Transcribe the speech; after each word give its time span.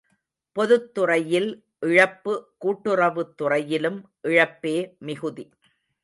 பொதுத்துறையில் 0.55 1.49
இழப்பு 1.79 2.33
கூட்டுறவுத் 2.61 3.33
துறையிலும் 3.35 3.99
இழப்பே 4.21 4.75
மிகுதி. 4.99 5.45